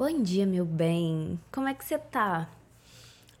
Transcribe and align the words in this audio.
Bom 0.00 0.22
dia, 0.22 0.46
meu 0.46 0.64
bem. 0.64 1.38
Como 1.52 1.68
é 1.68 1.74
que 1.74 1.84
você 1.84 1.98
tá? 1.98 2.48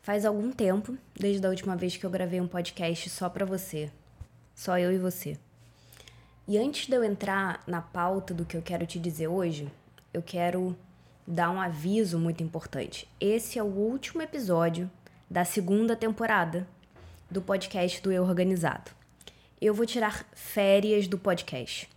Faz 0.02 0.26
algum 0.26 0.52
tempo, 0.52 0.94
desde 1.18 1.46
a 1.46 1.48
última 1.48 1.74
vez 1.74 1.96
que 1.96 2.04
eu 2.04 2.10
gravei 2.10 2.38
um 2.38 2.46
podcast 2.46 3.08
só 3.08 3.30
pra 3.30 3.46
você. 3.46 3.90
Só 4.54 4.78
eu 4.78 4.92
e 4.92 4.98
você. 4.98 5.38
E 6.46 6.58
antes 6.58 6.86
de 6.86 6.94
eu 6.94 7.02
entrar 7.02 7.64
na 7.66 7.80
pauta 7.80 8.34
do 8.34 8.44
que 8.44 8.58
eu 8.58 8.60
quero 8.60 8.84
te 8.84 8.98
dizer 8.98 9.26
hoje, 9.26 9.72
eu 10.12 10.20
quero 10.20 10.76
dar 11.26 11.50
um 11.50 11.58
aviso 11.58 12.18
muito 12.18 12.42
importante. 12.42 13.08
Esse 13.18 13.58
é 13.58 13.62
o 13.62 13.74
último 13.74 14.20
episódio 14.20 14.90
da 15.30 15.46
segunda 15.46 15.96
temporada 15.96 16.68
do 17.30 17.40
podcast 17.40 18.02
do 18.02 18.12
Eu 18.12 18.24
Organizado. 18.24 18.90
Eu 19.58 19.72
vou 19.72 19.86
tirar 19.86 20.26
férias 20.34 21.08
do 21.08 21.16
podcast. 21.16 21.88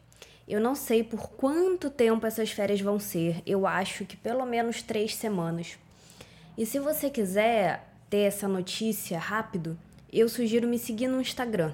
Eu 0.47 0.59
não 0.59 0.75
sei 0.75 1.03
por 1.03 1.29
quanto 1.29 1.89
tempo 1.89 2.25
essas 2.25 2.51
férias 2.51 2.81
vão 2.81 2.99
ser, 2.99 3.41
eu 3.45 3.65
acho 3.65 4.05
que 4.05 4.17
pelo 4.17 4.45
menos 4.45 4.81
três 4.81 5.15
semanas. 5.15 5.77
E 6.57 6.65
se 6.65 6.79
você 6.79 7.09
quiser 7.09 7.87
ter 8.09 8.19
essa 8.19 8.47
notícia 8.47 9.17
rápido, 9.17 9.77
eu 10.11 10.27
sugiro 10.27 10.67
me 10.67 10.77
seguir 10.77 11.07
no 11.07 11.21
Instagram, 11.21 11.73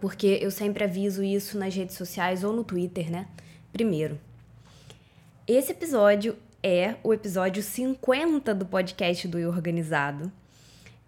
porque 0.00 0.38
eu 0.40 0.50
sempre 0.50 0.84
aviso 0.84 1.24
isso 1.24 1.58
nas 1.58 1.74
redes 1.74 1.96
sociais 1.96 2.44
ou 2.44 2.52
no 2.52 2.62
Twitter, 2.62 3.10
né? 3.10 3.26
Primeiro. 3.72 4.20
Esse 5.48 5.72
episódio 5.72 6.36
é 6.62 6.96
o 7.02 7.12
episódio 7.12 7.62
50 7.62 8.54
do 8.54 8.66
podcast 8.66 9.26
do 9.26 9.38
Eu 9.38 9.48
Organizado. 9.48 10.30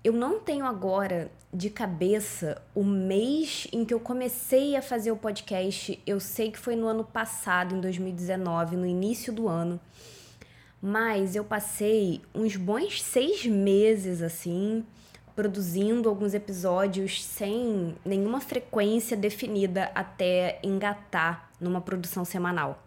Eu 0.05 0.13
não 0.13 0.41
tenho 0.41 0.67
agora 0.67 1.31
de 1.55 1.71
cabeça 1.71 2.61
o 2.75 2.83
mês 2.83 3.69
em 3.73 3.85
que 3.85 3.95
eu 3.95 4.01
comecei 4.01 4.75
a 4.75 4.83
fazer 4.83 5.13
o 5.13 5.17
podcast. 5.17 6.01
Eu 6.05 6.19
sei 6.19 6.51
que 6.51 6.59
foi 6.59 6.75
no 6.75 6.89
ano 6.89 7.05
passado, 7.05 7.77
em 7.77 7.81
2019, 7.81 8.75
no 8.75 8.85
início 8.85 9.33
do 9.33 9.47
ano. 9.47 9.79
Mas 10.81 11.37
eu 11.37 11.45
passei 11.45 12.21
uns 12.35 12.57
bons 12.57 13.01
seis 13.01 13.47
meses 13.47 14.23
assim, 14.23 14.85
produzindo 15.37 16.09
alguns 16.09 16.35
episódios 16.35 17.23
sem 17.23 17.95
nenhuma 18.05 18.41
frequência 18.41 19.17
definida 19.17 19.93
até 19.95 20.59
engatar 20.65 21.49
numa 21.61 21.81
produção 21.81 22.25
semanal. 22.25 22.83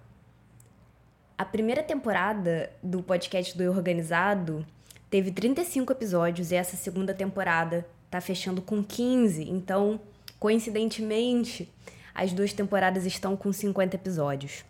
A 1.38 1.46
primeira 1.46 1.82
temporada 1.82 2.70
do 2.84 3.02
podcast 3.02 3.56
do 3.56 3.64
Eu 3.64 3.72
Organizado 3.72 4.66
teve 5.10 5.32
35 5.32 5.92
episódios 5.92 6.52
e 6.52 6.56
essa 6.56 6.76
segunda 6.76 7.14
temporada 7.14 7.86
tá 8.10 8.22
fechando 8.22 8.62
com 8.62 8.84
15. 8.84 9.50
Então, 9.50 10.00
coincidentemente, 10.40 11.72
as 12.14 12.32
duas 12.32 12.54
temporadas 12.54 13.06
estão 13.06 13.36
com 13.36 13.52
50 13.52 13.96
episódios. 13.96 14.64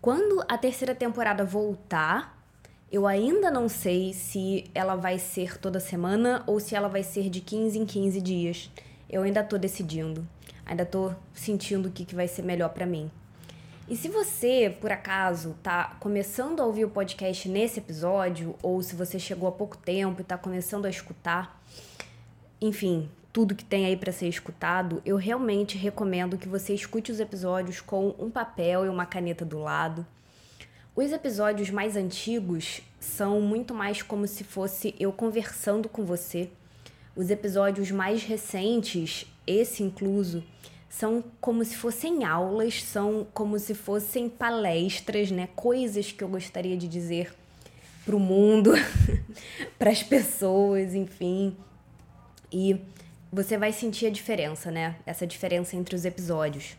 Quando 0.00 0.44
a 0.48 0.56
terceira 0.56 0.94
temporada 0.94 1.44
voltar, 1.44 2.36
eu 2.92 3.06
ainda 3.06 3.50
não 3.50 3.68
sei 3.68 4.12
se 4.12 4.70
ela 4.72 4.94
vai 4.94 5.18
ser 5.18 5.58
toda 5.58 5.80
semana 5.80 6.44
ou 6.46 6.60
se 6.60 6.76
ela 6.76 6.88
vai 6.88 7.02
ser 7.02 7.28
de 7.28 7.40
15 7.40 7.78
em 7.78 7.84
15 7.84 8.20
dias. 8.20 8.70
Eu 9.10 9.22
ainda 9.22 9.42
tô 9.42 9.58
decidindo. 9.58 10.26
Ainda 10.64 10.86
tô 10.86 11.12
sentindo 11.34 11.88
o 11.88 11.90
que, 11.90 12.04
que 12.04 12.14
vai 12.14 12.28
ser 12.28 12.42
melhor 12.42 12.68
para 12.70 12.86
mim. 12.86 13.10
E 13.88 13.96
se 13.96 14.08
você, 14.08 14.76
por 14.80 14.90
acaso, 14.90 15.56
tá 15.62 15.96
começando 16.00 16.60
a 16.60 16.66
ouvir 16.66 16.84
o 16.84 16.90
podcast 16.90 17.48
nesse 17.48 17.78
episódio, 17.78 18.56
ou 18.60 18.82
se 18.82 18.96
você 18.96 19.16
chegou 19.16 19.48
há 19.48 19.52
pouco 19.52 19.76
tempo 19.76 20.20
e 20.20 20.24
tá 20.24 20.36
começando 20.36 20.86
a 20.86 20.90
escutar, 20.90 21.62
enfim, 22.60 23.08
tudo 23.32 23.54
que 23.54 23.64
tem 23.64 23.86
aí 23.86 23.96
para 23.96 24.10
ser 24.10 24.26
escutado, 24.26 25.00
eu 25.06 25.16
realmente 25.16 25.78
recomendo 25.78 26.36
que 26.36 26.48
você 26.48 26.74
escute 26.74 27.12
os 27.12 27.20
episódios 27.20 27.80
com 27.80 28.12
um 28.18 28.28
papel 28.28 28.86
e 28.86 28.88
uma 28.88 29.06
caneta 29.06 29.44
do 29.44 29.60
lado. 29.60 30.04
Os 30.96 31.12
episódios 31.12 31.70
mais 31.70 31.94
antigos 31.94 32.80
são 32.98 33.40
muito 33.40 33.72
mais 33.72 34.02
como 34.02 34.26
se 34.26 34.42
fosse 34.42 34.96
eu 34.98 35.12
conversando 35.12 35.88
com 35.88 36.04
você. 36.04 36.50
Os 37.14 37.30
episódios 37.30 37.92
mais 37.92 38.24
recentes, 38.24 39.26
esse 39.46 39.84
incluso, 39.84 40.42
são 40.88 41.22
como 41.40 41.64
se 41.64 41.76
fossem 41.76 42.24
aulas, 42.24 42.82
são 42.82 43.26
como 43.34 43.58
se 43.58 43.74
fossem 43.74 44.28
palestras, 44.28 45.30
né? 45.30 45.48
Coisas 45.54 46.12
que 46.12 46.22
eu 46.22 46.28
gostaria 46.28 46.76
de 46.76 46.88
dizer 46.88 47.34
para 48.04 48.16
o 48.16 48.20
mundo, 48.20 48.72
para 49.78 49.90
as 49.90 50.02
pessoas, 50.02 50.94
enfim. 50.94 51.56
E 52.52 52.80
você 53.32 53.58
vai 53.58 53.72
sentir 53.72 54.06
a 54.06 54.10
diferença, 54.10 54.70
né? 54.70 54.96
Essa 55.04 55.26
diferença 55.26 55.76
entre 55.76 55.94
os 55.94 56.04
episódios. 56.04 56.76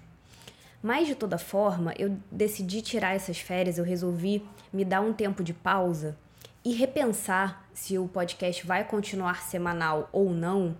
Mas 0.81 1.07
de 1.07 1.15
toda 1.15 1.37
forma, 1.37 1.93
eu 1.97 2.17
decidi 2.31 2.81
tirar 2.81 3.15
essas 3.15 3.39
férias, 3.39 3.77
eu 3.77 3.83
resolvi 3.83 4.43
me 4.71 4.85
dar 4.85 5.01
um 5.01 5.11
tempo 5.11 5.43
de 5.43 5.53
pausa 5.53 6.17
e 6.63 6.73
repensar 6.73 7.67
se 7.73 7.97
o 7.97 8.07
podcast 8.07 8.65
vai 8.65 8.83
continuar 8.83 9.41
semanal 9.43 10.09
ou 10.11 10.31
não 10.31 10.75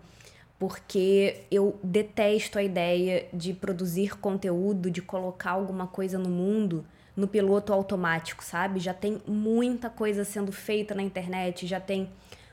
porque 0.60 1.42
eu 1.52 1.80
detesto 1.84 2.58
a 2.58 2.64
ideia 2.64 3.28
de 3.32 3.54
produzir 3.54 4.18
conteúdo, 4.18 4.90
de 4.90 5.02
colocar 5.02 5.52
alguma 5.52 5.88
coisa 5.88 6.18
no 6.18 6.30
mundo 6.30 6.86
no 7.16 7.28
piloto 7.28 7.74
automático, 7.74 8.44
sabe? 8.44 8.80
Já 8.80 8.94
tem 8.94 9.20
muita 9.28 9.90
coisa 9.90 10.24
sendo 10.24 10.52
feita 10.52 10.94
na 10.94 11.02
internet, 11.02 11.66
já 11.66 11.80
tem 11.80 12.10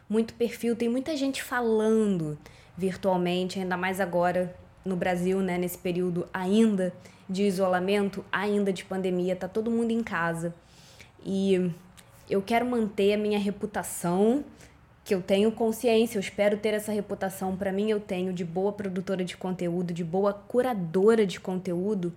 muito 0.08 0.32
perfil, 0.34 0.74
tem 0.74 0.88
muita 0.88 1.14
gente 1.14 1.42
falando 1.42 2.38
virtualmente, 2.76 3.58
ainda 3.58 3.76
mais 3.76 4.00
agora 4.00 4.56
no 4.82 4.96
Brasil, 4.96 5.40
né, 5.40 5.58
nesse 5.58 5.76
período 5.76 6.26
ainda 6.32 6.94
de 7.28 7.42
isolamento, 7.42 8.24
ainda 8.32 8.72
de 8.72 8.84
pandemia, 8.84 9.36
tá 9.36 9.48
todo 9.48 9.70
mundo 9.70 9.90
em 9.90 10.02
casa. 10.02 10.54
E 11.24 11.70
eu 12.28 12.42
quero 12.42 12.66
manter 12.66 13.14
a 13.14 13.18
minha 13.18 13.38
reputação 13.38 14.44
que 15.04 15.14
eu 15.14 15.20
tenho 15.20 15.52
consciência, 15.52 16.16
eu 16.16 16.20
espero 16.20 16.56
ter 16.56 16.72
essa 16.72 16.90
reputação 16.90 17.54
para 17.54 17.70
mim, 17.70 17.90
eu 17.90 18.00
tenho 18.00 18.32
de 18.32 18.44
boa 18.44 18.72
produtora 18.72 19.22
de 19.22 19.36
conteúdo, 19.36 19.92
de 19.92 20.02
boa 20.02 20.32
curadora 20.32 21.26
de 21.26 21.38
conteúdo, 21.38 22.10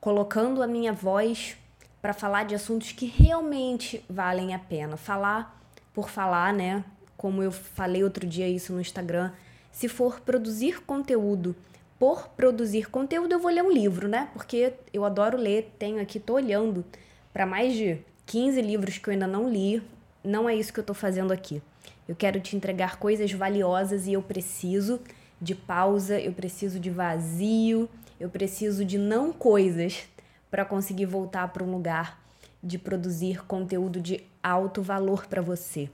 colocando 0.00 0.60
a 0.60 0.66
minha 0.66 0.92
voz 0.92 1.56
para 2.02 2.12
falar 2.12 2.44
de 2.44 2.54
assuntos 2.54 2.90
que 2.90 3.06
realmente 3.06 4.04
valem 4.08 4.54
a 4.54 4.58
pena. 4.58 4.96
Falar 4.96 5.62
por 5.94 6.10
falar, 6.10 6.52
né? 6.52 6.84
Como 7.16 7.42
eu 7.42 7.52
falei 7.52 8.02
outro 8.02 8.26
dia 8.26 8.48
isso 8.48 8.72
no 8.72 8.80
Instagram, 8.80 9.30
se 9.70 9.86
for 9.86 10.20
produzir 10.20 10.82
conteúdo 10.82 11.54
por 11.96 12.28
produzir 12.28 12.90
conteúdo, 12.90 13.32
eu 13.32 13.38
vou 13.38 13.52
ler 13.52 13.62
um 13.62 13.70
livro, 13.70 14.08
né? 14.08 14.30
Porque 14.32 14.72
eu 14.92 15.04
adoro 15.04 15.36
ler, 15.36 15.74
tenho 15.78 16.00
aqui, 16.00 16.18
tô 16.18 16.34
olhando 16.34 16.84
para 17.32 17.46
mais 17.46 17.74
de 17.74 17.98
15 18.26 18.60
livros 18.62 18.98
que 18.98 19.08
eu 19.08 19.12
ainda 19.12 19.26
não 19.26 19.48
li. 19.48 19.82
Não 20.24 20.48
é 20.48 20.56
isso 20.56 20.72
que 20.72 20.80
eu 20.80 20.84
tô 20.84 20.94
fazendo 20.94 21.32
aqui. 21.32 21.62
Eu 22.10 22.16
quero 22.16 22.40
te 22.40 22.56
entregar 22.56 22.96
coisas 22.96 23.30
valiosas 23.32 24.08
e 24.08 24.14
eu 24.14 24.20
preciso 24.20 25.00
de 25.40 25.54
pausa, 25.54 26.18
eu 26.18 26.32
preciso 26.32 26.80
de 26.80 26.90
vazio, 26.90 27.88
eu 28.18 28.28
preciso 28.28 28.84
de 28.84 28.98
não 28.98 29.32
coisas 29.32 30.08
para 30.50 30.64
conseguir 30.64 31.06
voltar 31.06 31.46
para 31.52 31.62
um 31.62 31.70
lugar 31.70 32.20
de 32.60 32.78
produzir 32.78 33.46
conteúdo 33.46 34.00
de 34.00 34.24
alto 34.42 34.82
valor 34.82 35.26
para 35.26 35.40
você. 35.40 35.88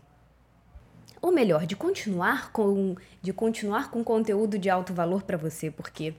Ou 1.20 1.30
melhor, 1.30 1.66
de 1.66 1.76
continuar 1.76 2.50
com 2.50 2.96
de 3.20 3.34
continuar 3.34 3.90
com 3.90 4.02
conteúdo 4.02 4.58
de 4.58 4.70
alto 4.70 4.94
valor 4.94 5.22
para 5.22 5.36
você, 5.36 5.70
porque 5.70 6.14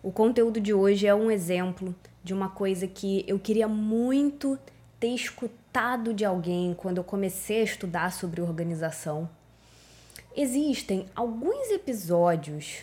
o 0.00 0.12
conteúdo 0.12 0.60
de 0.60 0.72
hoje 0.72 1.08
é 1.08 1.14
um 1.14 1.28
exemplo 1.28 1.92
de 2.22 2.32
uma 2.32 2.50
coisa 2.50 2.86
que 2.86 3.24
eu 3.26 3.40
queria 3.40 3.66
muito 3.66 4.56
ter 5.00 5.08
escutado 5.08 5.63
de 6.14 6.24
alguém 6.24 6.72
quando 6.72 6.98
eu 6.98 7.04
comecei 7.04 7.60
a 7.60 7.64
estudar 7.64 8.12
sobre 8.12 8.40
organização. 8.40 9.28
Existem 10.36 11.06
alguns 11.16 11.68
episódios, 11.68 12.82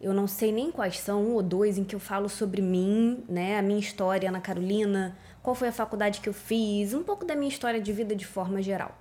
eu 0.00 0.14
não 0.14 0.26
sei 0.26 0.50
nem 0.50 0.72
quais 0.72 0.98
são, 0.98 1.22
um 1.22 1.34
ou 1.34 1.42
dois, 1.42 1.76
em 1.76 1.84
que 1.84 1.94
eu 1.94 2.00
falo 2.00 2.30
sobre 2.30 2.62
mim, 2.62 3.22
né, 3.28 3.58
a 3.58 3.62
minha 3.62 3.78
história 3.78 4.30
na 4.30 4.40
Carolina, 4.40 5.18
qual 5.42 5.54
foi 5.54 5.68
a 5.68 5.72
faculdade 5.72 6.22
que 6.22 6.30
eu 6.30 6.32
fiz, 6.32 6.94
um 6.94 7.02
pouco 7.02 7.26
da 7.26 7.36
minha 7.36 7.50
história 7.50 7.78
de 7.78 7.92
vida 7.92 8.16
de 8.16 8.24
forma 8.24 8.62
geral. 8.62 8.96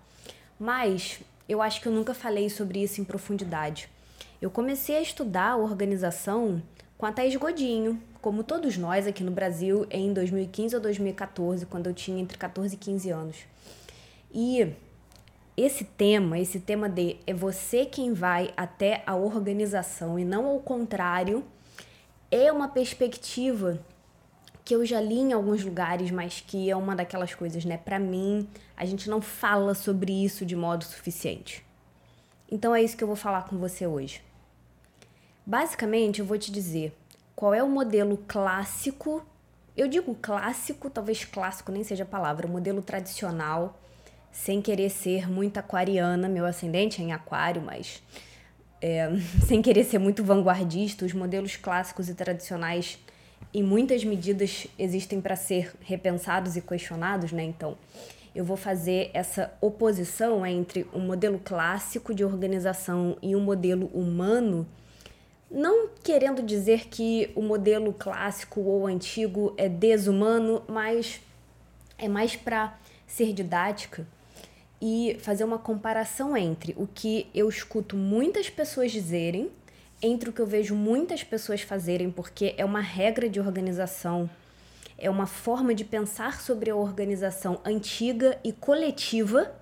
Mas 0.60 1.22
eu 1.48 1.62
acho 1.62 1.80
que 1.80 1.88
eu 1.88 1.94
nunca 1.94 2.14
falei 2.14 2.50
sobre 2.50 2.84
isso 2.84 3.00
em 3.00 3.06
profundidade. 3.06 3.90
Eu 4.42 4.52
comecei 4.52 4.98
a 4.98 5.02
estudar 5.02 5.56
organização 5.56 6.62
com 6.98 7.06
a 7.06 7.12
Thaís 7.14 7.38
Godinho, 7.38 8.02
como 8.22 8.44
todos 8.44 8.78
nós 8.78 9.08
aqui 9.08 9.24
no 9.24 9.32
Brasil, 9.32 9.88
em 9.90 10.12
2015 10.14 10.76
ou 10.76 10.82
2014, 10.82 11.66
quando 11.66 11.88
eu 11.88 11.94
tinha 11.94 12.22
entre 12.22 12.38
14 12.38 12.76
e 12.76 12.78
15 12.78 13.10
anos. 13.10 13.38
E 14.34 14.74
esse 15.56 15.84
tema, 15.84 16.38
esse 16.38 16.60
tema 16.60 16.90
de 16.90 17.18
é 17.26 17.34
você 17.34 17.86
quem 17.86 18.14
vai 18.14 18.54
até 18.56 19.04
a 19.06 19.16
organização 19.16 20.20
e 20.20 20.26
não 20.26 20.48
ao 20.48 20.60
contrário, 20.60 21.44
é 22.32 22.52
uma 22.52 22.68
perspectiva 22.68 23.80
que 24.64 24.76
eu 24.76 24.86
já 24.86 25.02
li 25.02 25.18
em 25.18 25.34
alguns 25.34 25.64
lugares, 25.64 26.12
mas 26.12 26.42
que 26.46 26.70
é 26.70 26.76
uma 26.76 26.96
daquelas 26.96 27.34
coisas, 27.34 27.66
né? 27.66 27.78
Para 27.78 27.98
mim, 27.98 28.48
a 28.78 28.86
gente 28.86 29.10
não 29.10 29.20
fala 29.20 29.74
sobre 29.74 30.12
isso 30.12 30.46
de 30.46 30.56
modo 30.56 30.84
suficiente. 30.84 31.66
Então 32.52 32.76
é 32.76 32.84
isso 32.84 32.96
que 32.96 33.04
eu 33.04 33.08
vou 33.08 33.16
falar 33.16 33.48
com 33.48 33.58
você 33.58 33.88
hoje. 33.88 34.22
Basicamente, 35.46 36.20
eu 36.20 36.26
vou 36.26 36.38
te 36.38 36.52
dizer 36.52 36.96
qual 37.40 37.54
é 37.54 37.64
o 37.64 37.70
modelo 37.70 38.18
clássico, 38.28 39.26
eu 39.78 39.88
digo 39.88 40.14
clássico, 40.14 40.90
talvez 40.90 41.24
clássico 41.24 41.72
nem 41.72 41.86
seja 41.86 42.04
a 42.04 42.06
palavra, 42.06 42.46
o 42.46 42.50
modelo 42.50 42.82
tradicional, 42.82 43.80
sem 44.30 44.62
querer 44.62 44.90
ser 44.90 45.32
muito 45.32 45.58
aquariana, 45.58 46.28
meu 46.28 46.46
ascendente 46.46 47.02
é 47.02 47.06
em 47.06 47.14
aquário, 47.14 47.62
mas 47.62 48.04
é, 48.82 49.10
sem 49.48 49.62
querer 49.62 49.86
ser 49.86 50.00
muito 50.00 50.22
vanguardista, 50.22 51.06
os 51.06 51.14
modelos 51.14 51.56
clássicos 51.56 52.10
e 52.10 52.14
tradicionais, 52.14 53.00
em 53.54 53.64
muitas 53.64 54.04
medidas, 54.04 54.68
existem 54.78 55.22
para 55.22 55.38
ser 55.38 55.74
repensados 55.80 56.58
e 56.58 56.62
questionados, 56.62 57.32
né? 57.32 57.44
Então, 57.44 57.78
eu 58.36 58.44
vou 58.44 58.58
fazer 58.58 59.12
essa 59.14 59.50
oposição 59.62 60.46
entre 60.46 60.86
um 60.94 61.00
modelo 61.00 61.40
clássico 61.40 62.14
de 62.14 62.26
organização 62.26 63.16
e 63.22 63.34
um 63.34 63.40
modelo 63.40 63.86
humano, 63.94 64.68
não 65.50 65.90
querendo 66.04 66.42
dizer 66.44 66.88
que 66.90 67.32
o 67.36 67.42
modelo 67.42 67.94
clássico 67.94 68.62
ou 68.62 68.86
antigo 68.86 69.54
é 69.58 69.68
desumano, 69.68 70.62
mas 70.68 71.22
é 71.98 72.08
mais 72.08 72.36
para 72.36 72.78
ser 73.08 73.34
didática 73.34 74.08
e 74.82 75.18
fazer 75.20 75.44
uma 75.44 75.58
comparação 75.58 76.38
entre 76.38 76.74
o 76.78 76.88
que 76.88 77.28
eu 77.34 77.50
escuto 77.50 77.98
muitas 77.98 78.50
pessoas 78.50 78.92
dizerem, 78.92 79.50
entre 80.02 80.30
o 80.30 80.34
que 80.34 80.40
eu 80.40 80.48
vejo 80.48 80.76
muitas 80.76 81.24
pessoas 81.24 81.62
fazerem, 81.62 82.10
porque 82.10 82.54
é 82.58 82.64
uma 82.64 82.80
regra 82.80 83.28
de 83.28 83.40
organização, 83.40 84.30
é 84.98 85.10
uma 85.10 85.26
forma 85.26 85.74
de 85.74 85.84
pensar 85.84 86.40
sobre 86.42 86.70
a 86.70 86.76
organização 86.76 87.60
antiga 87.66 88.40
e 88.44 88.54
coletiva, 88.54 89.54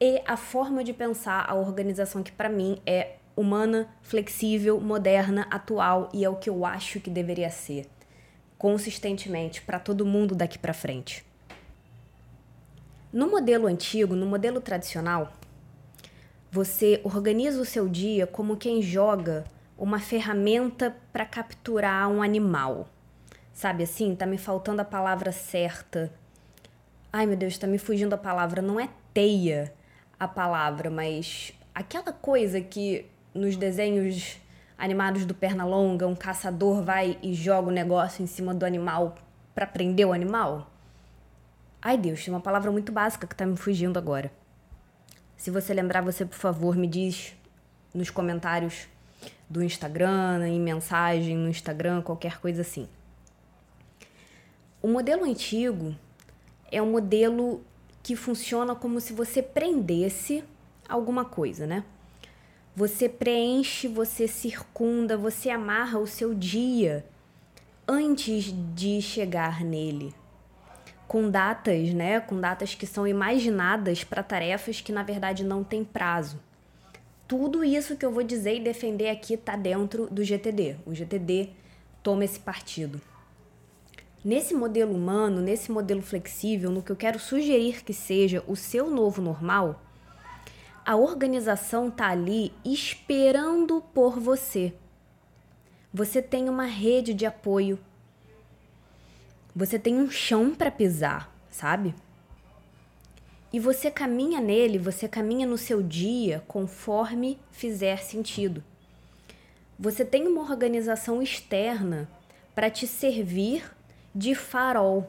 e 0.00 0.20
a 0.26 0.36
forma 0.36 0.84
de 0.84 0.92
pensar 0.92 1.48
a 1.48 1.54
organização 1.54 2.22
que 2.22 2.32
para 2.32 2.48
mim 2.48 2.78
é 2.84 3.14
humana, 3.36 3.88
flexível, 4.02 4.80
moderna, 4.80 5.46
atual 5.50 6.08
e 6.12 6.24
é 6.24 6.28
o 6.28 6.36
que 6.36 6.48
eu 6.48 6.64
acho 6.64 7.00
que 7.00 7.10
deveria 7.10 7.50
ser, 7.50 7.86
consistentemente 8.56 9.62
para 9.62 9.78
todo 9.78 10.06
mundo 10.06 10.34
daqui 10.34 10.58
para 10.58 10.72
frente. 10.72 11.24
No 13.12 13.30
modelo 13.30 13.66
antigo, 13.66 14.14
no 14.14 14.26
modelo 14.26 14.60
tradicional, 14.60 15.32
você 16.50 17.00
organiza 17.04 17.60
o 17.60 17.64
seu 17.64 17.88
dia 17.88 18.26
como 18.26 18.56
quem 18.56 18.80
joga 18.80 19.44
uma 19.76 19.98
ferramenta 19.98 20.96
para 21.12 21.26
capturar 21.26 22.08
um 22.08 22.22
animal. 22.22 22.88
Sabe 23.52 23.84
assim? 23.84 24.14
Tá 24.14 24.26
me 24.26 24.38
faltando 24.38 24.82
a 24.82 24.84
palavra 24.84 25.30
certa. 25.32 26.12
Ai, 27.12 27.26
meu 27.26 27.36
Deus, 27.36 27.58
tá 27.58 27.66
me 27.66 27.78
fugindo 27.78 28.14
a 28.14 28.18
palavra. 28.18 28.60
Não 28.60 28.78
é 28.80 28.88
teia 29.12 29.72
a 30.18 30.26
palavra, 30.26 30.90
mas 30.90 31.52
aquela 31.74 32.12
coisa 32.12 32.60
que 32.60 33.06
nos 33.34 33.56
desenhos 33.56 34.38
animados 34.78 35.24
do 35.26 35.34
Pernalonga, 35.34 36.06
um 36.06 36.14
caçador 36.14 36.82
vai 36.82 37.18
e 37.22 37.34
joga 37.34 37.68
o 37.68 37.72
negócio 37.72 38.22
em 38.22 38.26
cima 38.26 38.54
do 38.54 38.64
animal 38.64 39.16
para 39.54 39.66
prender 39.66 40.06
o 40.06 40.12
animal. 40.12 40.70
Ai, 41.82 41.98
Deus, 41.98 42.24
tem 42.24 42.32
uma 42.32 42.40
palavra 42.40 42.70
muito 42.70 42.92
básica 42.92 43.26
que 43.26 43.34
tá 43.34 43.44
me 43.44 43.56
fugindo 43.56 43.98
agora. 43.98 44.32
Se 45.36 45.50
você 45.50 45.74
lembrar, 45.74 46.00
você, 46.00 46.24
por 46.24 46.36
favor, 46.36 46.76
me 46.76 46.86
diz 46.86 47.36
nos 47.92 48.10
comentários 48.10 48.88
do 49.48 49.62
Instagram, 49.62 50.48
em 50.48 50.60
mensagem 50.60 51.36
no 51.36 51.48
Instagram, 51.48 52.02
qualquer 52.02 52.40
coisa 52.40 52.62
assim. 52.62 52.88
O 54.80 54.88
modelo 54.88 55.24
antigo 55.24 55.94
é 56.70 56.80
um 56.80 56.90
modelo 56.90 57.62
que 58.02 58.16
funciona 58.16 58.74
como 58.74 59.00
se 59.00 59.12
você 59.12 59.42
prendesse 59.42 60.44
alguma 60.88 61.24
coisa, 61.24 61.66
né? 61.66 61.84
Você 62.76 63.08
preenche, 63.08 63.86
você 63.86 64.26
circunda, 64.26 65.16
você 65.16 65.50
amarra 65.50 65.98
o 65.98 66.06
seu 66.06 66.34
dia 66.34 67.04
antes 67.86 68.52
de 68.74 69.00
chegar 69.00 69.62
nele 69.62 70.14
com 71.06 71.30
datas, 71.30 71.94
né? 71.94 72.18
Com 72.18 72.40
datas 72.40 72.74
que 72.74 72.86
são 72.86 73.06
imaginadas 73.06 74.02
para 74.02 74.22
tarefas 74.22 74.80
que 74.80 74.90
na 74.90 75.04
verdade 75.04 75.44
não 75.44 75.62
têm 75.62 75.84
prazo. 75.84 76.40
Tudo 77.28 77.62
isso 77.62 77.96
que 77.96 78.04
eu 78.04 78.10
vou 78.10 78.24
dizer 78.24 78.56
e 78.56 78.60
defender 78.60 79.08
aqui 79.08 79.34
está 79.34 79.54
dentro 79.54 80.08
do 80.10 80.24
GTD. 80.24 80.76
O 80.84 80.92
GTD 80.92 81.50
toma 82.02 82.24
esse 82.24 82.40
partido. 82.40 83.00
Nesse 84.24 84.54
modelo 84.54 84.92
humano, 84.92 85.40
nesse 85.40 85.70
modelo 85.70 86.02
flexível, 86.02 86.70
no 86.70 86.82
que 86.82 86.90
eu 86.90 86.96
quero 86.96 87.20
sugerir 87.20 87.84
que 87.84 87.94
seja 87.94 88.42
o 88.48 88.56
seu 88.56 88.90
novo 88.90 89.22
normal, 89.22 89.80
a 90.84 90.96
organização 90.96 91.88
está 91.88 92.08
ali 92.08 92.52
esperando 92.64 93.82
por 93.94 94.18
você. 94.18 94.74
Você 95.92 96.20
tem 96.20 96.48
uma 96.48 96.66
rede 96.66 97.14
de 97.14 97.24
apoio 97.24 97.78
você 99.56 99.78
tem 99.78 99.94
um 99.94 100.10
chão 100.10 100.52
para 100.52 100.68
pisar, 100.68 101.32
sabe? 101.48 101.94
E 103.52 103.60
você 103.60 103.88
caminha 103.88 104.40
nele, 104.40 104.78
você 104.78 105.06
caminha 105.06 105.46
no 105.46 105.56
seu 105.56 105.80
dia 105.80 106.42
conforme 106.48 107.38
fizer 107.52 107.98
sentido. 107.98 108.64
Você 109.78 110.04
tem 110.04 110.26
uma 110.26 110.42
organização 110.42 111.22
externa 111.22 112.08
para 112.52 112.68
te 112.68 112.84
servir 112.84 113.70
de 114.12 114.34
farol. 114.34 115.08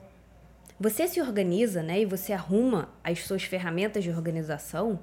Você 0.79 1.07
se 1.07 1.19
organiza, 1.19 1.81
né, 1.81 2.01
e 2.01 2.05
você 2.05 2.31
arruma 2.31 2.89
as 3.03 3.25
suas 3.25 3.43
ferramentas 3.43 4.03
de 4.03 4.11
organização 4.11 4.99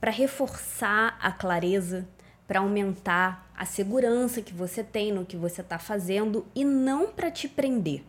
para 0.00 0.10
reforçar 0.10 1.18
a 1.20 1.30
clareza, 1.30 2.08
para 2.48 2.60
aumentar 2.60 3.50
a 3.54 3.64
segurança 3.64 4.40
que 4.40 4.54
você 4.54 4.82
tem 4.82 5.12
no 5.12 5.26
que 5.26 5.36
você 5.36 5.60
está 5.60 5.78
fazendo 5.78 6.46
e 6.54 6.64
não 6.64 7.12
para 7.12 7.30
te 7.30 7.48
prender. 7.48 8.02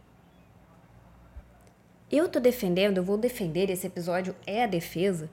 Eu 2.09 2.27
tô 2.27 2.39
defendendo, 2.39 2.97
eu 2.97 3.03
vou 3.03 3.17
defender, 3.17 3.69
esse 3.69 3.87
episódio 3.87 4.35
é 4.45 4.63
a 4.63 4.67
defesa, 4.67 5.29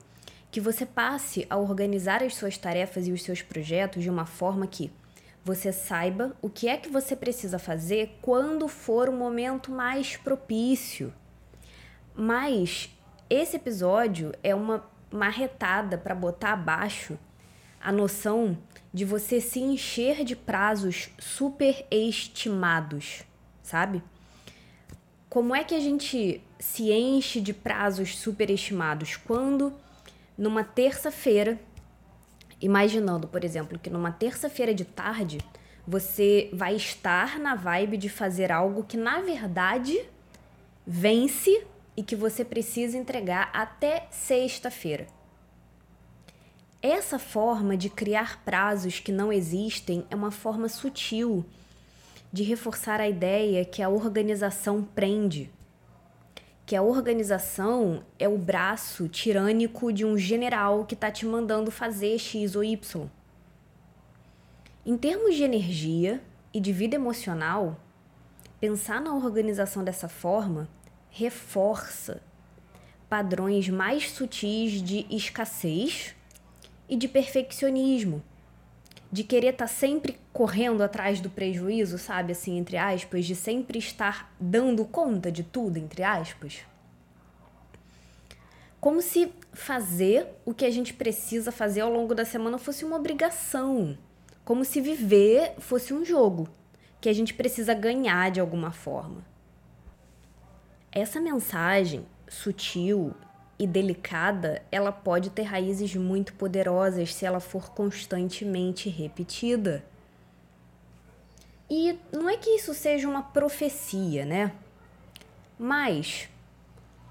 que 0.51 0.61
você 0.61 0.85
passe 0.85 1.45
a 1.49 1.57
organizar 1.57 2.23
as 2.23 2.35
suas 2.35 2.57
tarefas 2.57 3.07
e 3.07 3.11
os 3.11 3.23
seus 3.23 3.41
projetos 3.41 4.03
de 4.03 4.09
uma 4.09 4.25
forma 4.25 4.67
que 4.67 4.91
você 5.43 5.71
saiba 5.71 6.35
o 6.41 6.49
que 6.49 6.67
é 6.67 6.77
que 6.77 6.89
você 6.89 7.15
precisa 7.15 7.57
fazer 7.57 8.17
quando 8.21 8.67
for 8.67 9.09
o 9.09 9.13
momento 9.13 9.71
mais 9.71 10.17
propício. 10.17 11.13
Mas 12.15 12.89
esse 13.29 13.55
episódio 13.55 14.33
é 14.43 14.53
uma 14.53 14.85
marretada 15.11 15.97
para 15.97 16.15
botar 16.15 16.53
abaixo 16.53 17.17
a 17.81 17.91
noção 17.91 18.57
de 18.93 19.05
você 19.05 19.39
se 19.39 19.59
encher 19.59 20.23
de 20.23 20.35
prazos 20.35 21.09
superestimados, 21.17 23.23
sabe? 23.61 24.03
Como 25.29 25.55
é 25.55 25.63
que 25.63 25.75
a 25.75 25.79
gente 25.79 26.41
se 26.59 26.91
enche 26.91 27.39
de 27.39 27.53
prazos 27.53 28.17
superestimados? 28.17 29.15
Quando 29.15 29.73
numa 30.37 30.63
terça-feira, 30.63 31.59
imaginando, 32.61 33.27
por 33.27 33.43
exemplo, 33.43 33.77
que 33.77 33.89
numa 33.89 34.11
terça-feira 34.11 34.73
de 34.73 34.85
tarde 34.85 35.37
você 35.87 36.49
vai 36.53 36.75
estar 36.75 37.39
na 37.39 37.55
vibe 37.55 37.97
de 37.97 38.09
fazer 38.09 38.51
algo 38.51 38.83
que 38.83 38.97
na 38.97 39.21
verdade 39.21 39.99
vence 40.85 41.65
e 41.99 42.03
que 42.03 42.15
você 42.15 42.45
precisa 42.45 42.97
entregar 42.97 43.49
até 43.51 44.07
sexta-feira. 44.09 45.05
Essa 46.81 47.19
forma 47.19 47.75
de 47.75 47.89
criar 47.89 48.41
prazos 48.45 49.01
que 49.01 49.11
não 49.11 49.33
existem 49.33 50.05
é 50.09 50.15
uma 50.15 50.31
forma 50.31 50.69
sutil 50.69 51.43
de 52.31 52.41
reforçar 52.41 53.01
a 53.01 53.09
ideia 53.09 53.65
que 53.65 53.81
a 53.81 53.89
organização 53.89 54.81
prende, 54.81 55.51
que 56.65 56.73
a 56.73 56.81
organização 56.81 58.01
é 58.17 58.29
o 58.29 58.37
braço 58.37 59.09
tirânico 59.09 59.91
de 59.91 60.05
um 60.05 60.17
general 60.17 60.85
que 60.85 60.93
está 60.93 61.11
te 61.11 61.25
mandando 61.25 61.69
fazer 61.69 62.17
X 62.17 62.55
ou 62.55 62.63
Y. 62.63 63.09
Em 64.85 64.95
termos 64.95 65.35
de 65.35 65.43
energia 65.43 66.23
e 66.53 66.61
de 66.61 66.71
vida 66.71 66.95
emocional, 66.95 67.77
pensar 68.57 69.01
na 69.01 69.13
organização 69.13 69.83
dessa 69.83 70.07
forma 70.07 70.69
reforça 71.09 72.21
padrões 73.09 73.67
mais 73.69 74.11
sutis 74.11 74.81
de 74.81 75.05
escassez 75.09 76.15
e 76.87 76.95
de 76.95 77.07
perfeccionismo 77.07 78.23
de 79.11 79.23
querer 79.23 79.53
estar 79.53 79.65
tá 79.65 79.67
sempre 79.67 80.19
correndo 80.31 80.83
atrás 80.83 81.19
do 81.19 81.29
prejuízo, 81.29 81.97
sabe? 81.97 82.31
Assim, 82.33 82.57
entre 82.57 82.77
aspas, 82.77 83.25
de 83.25 83.35
sempre 83.35 83.79
estar 83.79 84.31
dando 84.39 84.85
conta 84.85 85.31
de 85.31 85.43
tudo, 85.43 85.77
entre 85.77 86.03
aspas. 86.03 86.59
Como 88.79 89.01
se 89.01 89.31
fazer 89.51 90.27
o 90.45 90.53
que 90.53 90.63
a 90.63 90.69
gente 90.69 90.93
precisa 90.93 91.51
fazer 91.51 91.81
ao 91.81 91.91
longo 91.91 92.15
da 92.15 92.23
semana 92.23 92.57
fosse 92.57 92.85
uma 92.85 92.95
obrigação. 92.95 93.97
Como 94.45 94.63
se 94.63 94.79
viver 94.79 95.53
fosse 95.57 95.93
um 95.93 96.05
jogo 96.05 96.47
que 97.01 97.09
a 97.09 97.13
gente 97.13 97.33
precisa 97.33 97.73
ganhar 97.73 98.31
de 98.31 98.39
alguma 98.39 98.71
forma. 98.71 99.28
Essa 100.91 101.21
mensagem 101.21 102.05
sutil 102.27 103.13
e 103.59 103.67
delicada, 103.67 104.63
ela 104.71 104.91
pode 104.91 105.29
ter 105.29 105.43
raízes 105.43 105.93
muito 105.95 106.33
poderosas 106.33 107.13
se 107.13 107.25
ela 107.25 107.39
for 107.39 107.71
constantemente 107.71 108.89
repetida. 108.89 109.83
E 111.69 111.99
não 112.11 112.27
é 112.27 112.37
que 112.37 112.49
isso 112.49 112.73
seja 112.73 113.07
uma 113.07 113.21
profecia, 113.21 114.25
né? 114.25 114.51
Mas 115.59 116.27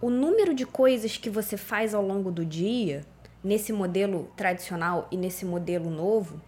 o 0.01 0.11
número 0.11 0.55
de 0.55 0.67
coisas 0.67 1.17
que 1.17 1.31
você 1.31 1.57
faz 1.57 1.95
ao 1.95 2.03
longo 2.03 2.33
do 2.33 2.45
dia, 2.45 3.05
nesse 3.45 3.73
modelo 3.73 4.33
tradicional 4.37 5.07
e 5.13 5.17
nesse 5.17 5.45
modelo 5.45 5.89
novo, 5.91 6.41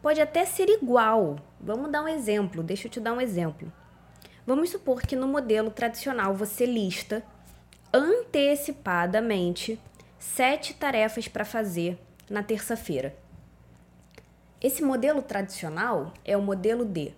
pode 0.00 0.20
até 0.20 0.46
ser 0.46 0.70
igual. 0.70 1.36
Vamos 1.60 1.90
dar 1.90 2.02
um 2.02 2.08
exemplo, 2.08 2.62
deixa 2.62 2.86
eu 2.86 2.90
te 2.90 3.00
dar 3.00 3.12
um 3.12 3.20
exemplo. 3.20 3.70
Vamos 4.50 4.70
supor 4.70 5.02
que 5.02 5.14
no 5.14 5.28
modelo 5.28 5.70
tradicional 5.70 6.34
você 6.34 6.66
lista 6.66 7.22
antecipadamente 7.94 9.78
sete 10.18 10.74
tarefas 10.74 11.28
para 11.28 11.44
fazer 11.44 11.96
na 12.28 12.42
terça-feira. 12.42 13.14
Esse 14.60 14.82
modelo 14.82 15.22
tradicional 15.22 16.12
é 16.24 16.36
o 16.36 16.42
modelo 16.42 16.84
D. 16.84 17.12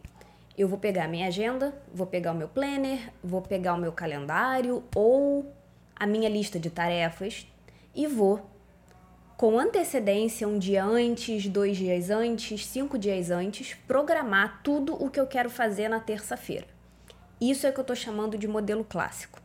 Eu 0.59 0.69
vou 0.69 0.79
pegar 0.79 1.09
minha 1.09 1.27
agenda, 1.27 1.75
vou 1.91 2.07
pegar 2.07 2.33
o 2.33 2.35
meu 2.35 2.49
planner, 2.49 3.11
vou 3.25 3.41
pegar 3.41 3.73
o 3.73 3.79
meu 3.79 3.93
calendário 3.93 4.85
ou 4.95 5.51
a 5.97 6.07
minha 6.07 6.29
lista 6.29 6.61
de 6.61 6.69
tarefas 6.69 7.47
e 7.95 8.07
vou, 8.07 8.47
com 9.39 9.59
antecedência, 9.59 10.47
um 10.47 10.59
dia 10.59 10.85
antes, 10.85 11.49
dois 11.49 11.79
dias 11.79 12.11
antes, 12.11 12.67
cinco 12.67 12.99
dias 12.99 13.31
antes, 13.31 13.73
programar 13.89 14.61
tudo 14.62 15.03
o 15.03 15.09
que 15.09 15.19
eu 15.19 15.27
quero 15.27 15.49
fazer 15.49 15.89
na 15.89 15.99
terça-feira. 15.99 16.72
Isso 17.43 17.67
é 17.67 17.71
o 17.71 17.73
que 17.73 17.81
eu 17.81 17.83
estou 17.83 17.97
chamando 17.97 18.39
de 18.39 18.47
modelo 18.47 18.85
clássico. 18.85 19.41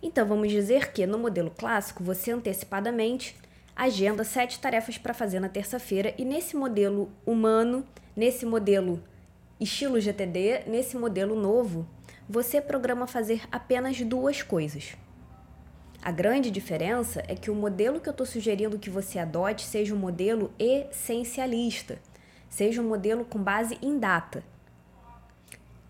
Então, 0.00 0.24
vamos 0.24 0.52
dizer 0.52 0.92
que 0.92 1.04
no 1.04 1.18
modelo 1.18 1.50
clássico, 1.50 2.04
você 2.04 2.30
antecipadamente 2.30 3.36
agenda 3.74 4.22
sete 4.22 4.60
tarefas 4.60 4.96
para 4.96 5.12
fazer 5.12 5.40
na 5.40 5.48
terça-feira, 5.48 6.14
e 6.16 6.24
nesse 6.24 6.54
modelo 6.54 7.10
humano, 7.26 7.84
nesse 8.14 8.46
modelo 8.46 9.02
estilo 9.58 10.00
GTD, 10.00 10.66
nesse 10.68 10.96
modelo 10.96 11.34
novo, 11.34 11.84
você 12.28 12.60
programa 12.60 13.08
fazer 13.08 13.42
apenas 13.50 14.00
duas 14.02 14.40
coisas. 14.40 14.94
A 16.00 16.12
grande 16.12 16.48
diferença 16.48 17.24
é 17.26 17.34
que 17.34 17.50
o 17.50 17.56
modelo 17.56 17.98
que 17.98 18.08
eu 18.08 18.12
estou 18.12 18.24
sugerindo 18.24 18.78
que 18.78 18.88
você 18.88 19.18
adote 19.18 19.62
seja 19.62 19.92
um 19.92 19.98
modelo 19.98 20.52
essencialista, 20.60 21.98
seja 22.48 22.80
um 22.80 22.86
modelo 22.88 23.24
com 23.24 23.42
base 23.42 23.76
em 23.82 23.98
data 23.98 24.44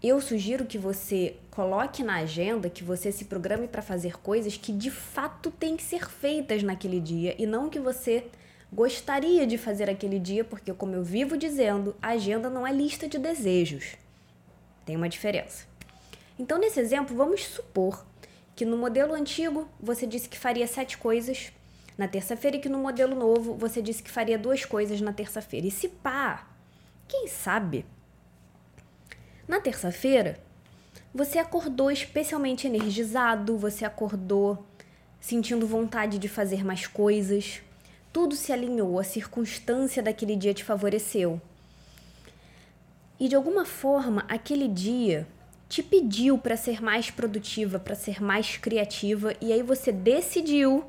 eu 0.08 0.20
sugiro 0.20 0.66
que 0.66 0.76
você 0.76 1.36
coloque 1.50 2.02
na 2.02 2.16
agenda, 2.16 2.68
que 2.68 2.84
você 2.84 3.10
se 3.10 3.24
programe 3.24 3.66
para 3.66 3.80
fazer 3.80 4.18
coisas 4.18 4.56
que 4.56 4.72
de 4.72 4.90
fato 4.90 5.50
têm 5.50 5.76
que 5.76 5.82
ser 5.82 6.08
feitas 6.10 6.62
naquele 6.62 7.00
dia 7.00 7.34
e 7.38 7.46
não 7.46 7.70
que 7.70 7.78
você 7.78 8.26
gostaria 8.72 9.46
de 9.46 9.56
fazer 9.56 9.88
aquele 9.88 10.18
dia, 10.18 10.44
porque, 10.44 10.72
como 10.74 10.94
eu 10.94 11.04
vivo 11.04 11.36
dizendo, 11.36 11.94
a 12.02 12.08
agenda 12.08 12.50
não 12.50 12.66
é 12.66 12.72
lista 12.72 13.08
de 13.08 13.18
desejos. 13.18 13.96
Tem 14.84 14.96
uma 14.96 15.08
diferença. 15.08 15.64
Então, 16.38 16.58
nesse 16.58 16.80
exemplo, 16.80 17.16
vamos 17.16 17.44
supor 17.44 18.04
que 18.56 18.64
no 18.64 18.76
modelo 18.76 19.14
antigo 19.14 19.68
você 19.80 20.06
disse 20.06 20.28
que 20.28 20.38
faria 20.38 20.66
sete 20.66 20.98
coisas 20.98 21.52
na 21.96 22.08
terça-feira 22.08 22.56
e 22.56 22.60
que 22.60 22.68
no 22.68 22.78
modelo 22.78 23.14
novo 23.14 23.54
você 23.54 23.80
disse 23.80 24.02
que 24.02 24.10
faria 24.10 24.36
duas 24.36 24.64
coisas 24.64 25.00
na 25.00 25.12
terça-feira. 25.12 25.68
E 25.68 25.70
se 25.70 25.88
pá, 25.88 26.48
quem 27.06 27.28
sabe 27.28 27.86
na 29.46 29.60
terça-feira, 29.60 30.38
você 31.14 31.38
acordou 31.38 31.90
especialmente 31.90 32.66
energizado, 32.66 33.56
você 33.56 33.84
acordou 33.84 34.64
sentindo 35.20 35.66
vontade 35.66 36.18
de 36.18 36.28
fazer 36.28 36.64
mais 36.64 36.86
coisas. 36.86 37.62
Tudo 38.12 38.34
se 38.34 38.52
alinhou, 38.52 38.98
a 38.98 39.04
circunstância 39.04 40.02
daquele 40.02 40.36
dia 40.36 40.52
te 40.52 40.64
favoreceu. 40.64 41.40
E 43.18 43.28
de 43.28 43.34
alguma 43.34 43.64
forma, 43.64 44.24
aquele 44.28 44.68
dia 44.68 45.26
te 45.68 45.82
pediu 45.82 46.36
para 46.36 46.56
ser 46.56 46.82
mais 46.82 47.10
produtiva, 47.10 47.78
para 47.78 47.94
ser 47.94 48.22
mais 48.22 48.56
criativa, 48.56 49.34
e 49.40 49.52
aí 49.52 49.62
você 49.62 49.90
decidiu, 49.90 50.84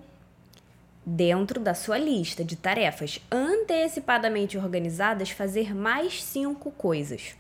dentro 1.06 1.60
da 1.60 1.74
sua 1.74 1.98
lista 1.98 2.44
de 2.44 2.56
tarefas 2.56 3.22
antecipadamente 3.32 4.58
organizadas, 4.58 5.30
fazer 5.30 5.76
mais 5.76 6.24
cinco 6.24 6.72
coisas. 6.72 7.36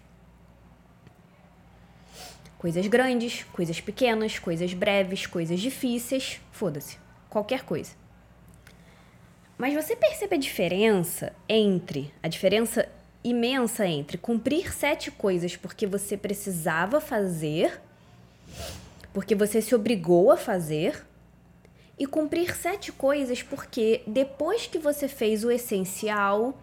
Coisas 2.66 2.88
grandes, 2.88 3.44
coisas 3.54 3.80
pequenas, 3.80 4.40
coisas 4.40 4.74
breves, 4.74 5.28
coisas 5.28 5.60
difíceis, 5.60 6.42
foda-se, 6.52 6.98
qualquer 7.30 7.62
coisa. 7.62 7.92
Mas 9.56 9.76
você 9.76 9.96
percebe 9.96 10.34
a 10.34 10.40
diferença 10.40 11.32
entre 11.48 12.12
a 12.24 12.28
diferença 12.28 12.90
imensa 13.24 13.86
entre 13.86 14.18
cumprir 14.18 14.74
sete 14.74 15.12
coisas 15.12 15.56
porque 15.56 15.86
você 15.86 16.18
precisava 16.18 17.00
fazer, 17.00 17.80
porque 19.14 19.36
você 19.36 19.62
se 19.62 19.76
obrigou 19.76 20.32
a 20.32 20.36
fazer, 20.36 21.06
e 22.00 22.08
cumprir 22.08 22.58
sete 22.58 22.92
coisas 22.92 23.44
porque 23.44 24.02
depois 24.08 24.66
que 24.66 24.80
você 24.80 25.08
fez 25.08 25.44
o 25.44 25.52
essencial, 25.52 26.60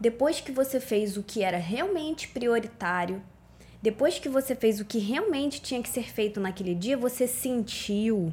depois 0.00 0.40
que 0.40 0.50
você 0.50 0.80
fez 0.80 1.18
o 1.18 1.22
que 1.22 1.42
era 1.42 1.58
realmente 1.58 2.28
prioritário, 2.28 3.22
depois 3.84 4.18
que 4.18 4.30
você 4.30 4.54
fez 4.54 4.80
o 4.80 4.84
que 4.86 4.98
realmente 4.98 5.60
tinha 5.60 5.82
que 5.82 5.90
ser 5.90 6.10
feito 6.10 6.40
naquele 6.40 6.74
dia, 6.74 6.96
você 6.96 7.26
sentiu 7.26 8.32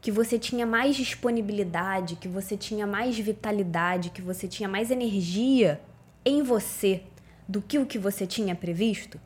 que 0.00 0.10
você 0.10 0.36
tinha 0.36 0.66
mais 0.66 0.96
disponibilidade, 0.96 2.16
que 2.16 2.26
você 2.26 2.56
tinha 2.56 2.84
mais 2.84 3.16
vitalidade, 3.16 4.10
que 4.10 4.20
você 4.20 4.48
tinha 4.48 4.68
mais 4.68 4.90
energia 4.90 5.80
em 6.24 6.42
você 6.42 7.04
do 7.46 7.62
que 7.62 7.78
o 7.78 7.86
que 7.86 7.96
você 7.96 8.26
tinha 8.26 8.56
previsto? 8.56 9.20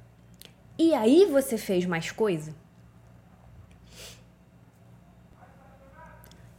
E 0.78 0.92
aí 0.92 1.24
você 1.24 1.56
fez 1.56 1.86
mais 1.86 2.12
coisa? 2.12 2.54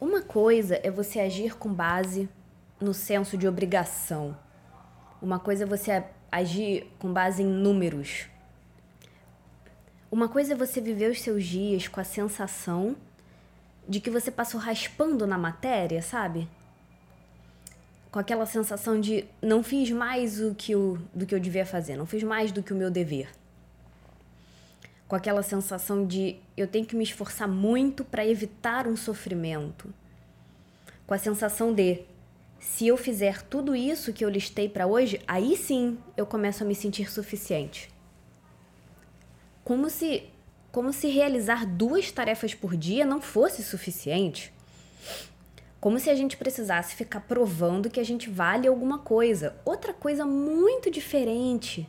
Uma 0.01 0.23
coisa 0.23 0.79
é 0.81 0.89
você 0.89 1.19
agir 1.19 1.55
com 1.55 1.71
base 1.71 2.27
no 2.81 2.95
senso 2.95 3.37
de 3.37 3.47
obrigação. 3.47 4.35
Uma 5.21 5.37
coisa 5.37 5.65
é 5.65 5.67
você 5.67 6.03
agir 6.31 6.91
com 6.97 7.13
base 7.13 7.43
em 7.43 7.45
números, 7.45 8.27
uma 10.11 10.27
coisa 10.27 10.53
é 10.53 10.55
você 10.55 10.81
viver 10.81 11.11
os 11.11 11.21
seus 11.21 11.45
dias 11.45 11.87
com 11.87 11.99
a 11.99 12.03
sensação 12.03 12.95
de 13.87 13.99
que 13.99 14.09
você 14.09 14.31
passou 14.31 14.59
raspando 14.59 15.27
na 15.27 15.37
matéria, 15.37 16.01
sabe? 16.01 16.47
Com 18.11 18.17
aquela 18.17 18.45
sensação 18.47 18.99
de 18.99 19.25
não 19.39 19.61
fiz 19.61 19.91
mais 19.91 20.41
o 20.41 20.55
que 20.55 20.71
eu, 20.71 20.97
do 21.13 21.27
que 21.27 21.35
eu 21.35 21.39
devia 21.39 21.65
fazer, 21.65 21.95
não 21.95 22.07
fiz 22.07 22.23
mais 22.23 22.51
do 22.51 22.63
que 22.63 22.73
o 22.73 22.75
meu 22.75 22.89
dever. 22.89 23.29
Com 25.07 25.15
aquela 25.15 25.43
sensação 25.43 26.05
de 26.05 26.37
eu 26.57 26.67
tenho 26.67 26.85
que 26.85 26.95
me 26.95 27.03
esforçar 27.03 27.47
muito 27.47 28.03
para 28.03 28.25
evitar 28.25 28.87
um 28.87 28.97
sofrimento. 28.97 29.93
Com 31.05 31.13
a 31.13 31.19
sensação 31.19 31.73
de 31.73 32.01
se 32.59 32.87
eu 32.87 32.97
fizer 32.97 33.43
tudo 33.43 33.75
isso 33.75 34.11
que 34.11 34.25
eu 34.25 34.29
listei 34.29 34.67
para 34.67 34.87
hoje, 34.87 35.21
aí 35.27 35.55
sim 35.55 35.99
eu 36.17 36.25
começo 36.25 36.63
a 36.63 36.67
me 36.67 36.73
sentir 36.73 37.11
suficiente 37.11 37.89
como 39.69 39.87
se 39.87 40.23
como 40.71 40.91
se 40.91 41.09
realizar 41.09 41.63
duas 41.63 42.11
tarefas 42.11 42.55
por 42.55 42.75
dia 42.75 43.05
não 43.05 43.21
fosse 43.21 43.61
suficiente. 43.61 44.51
Como 45.79 45.99
se 45.99 46.09
a 46.09 46.15
gente 46.15 46.37
precisasse 46.37 46.95
ficar 46.95 47.19
provando 47.19 47.87
que 47.87 47.99
a 47.99 48.03
gente 48.03 48.31
vale 48.31 48.67
alguma 48.67 48.97
coisa. 48.97 49.55
Outra 49.63 49.93
coisa 49.93 50.25
muito 50.25 50.89
diferente 50.89 51.87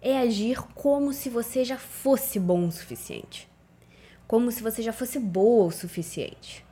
é 0.00 0.16
agir 0.16 0.62
como 0.76 1.12
se 1.12 1.28
você 1.28 1.64
já 1.64 1.76
fosse 1.76 2.38
bom 2.38 2.68
o 2.68 2.70
suficiente. 2.70 3.48
Como 4.28 4.52
se 4.52 4.62
você 4.62 4.80
já 4.80 4.92
fosse 4.92 5.18
boa 5.18 5.64
o 5.64 5.72
suficiente. 5.72 6.64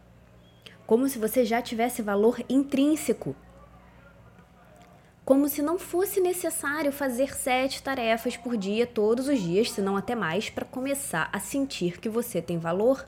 Como 0.86 1.08
se 1.08 1.18
você 1.18 1.44
já 1.44 1.60
tivesse 1.60 2.02
valor 2.02 2.38
intrínseco 2.48 3.34
como 5.26 5.48
se 5.48 5.60
não 5.60 5.76
fosse 5.76 6.20
necessário 6.20 6.92
fazer 6.92 7.34
sete 7.34 7.82
tarefas 7.82 8.36
por 8.36 8.56
dia 8.56 8.86
todos 8.86 9.26
os 9.26 9.40
dias, 9.40 9.72
se 9.72 9.82
não 9.82 9.96
até 9.96 10.14
mais, 10.14 10.48
para 10.48 10.64
começar 10.64 11.28
a 11.32 11.40
sentir 11.40 11.98
que 11.98 12.08
você 12.08 12.40
tem 12.40 12.58
valor. 12.58 13.04